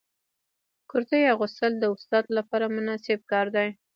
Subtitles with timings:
[0.89, 3.69] کرتۍ اغوستل د استاد لپاره مناسب کار دی.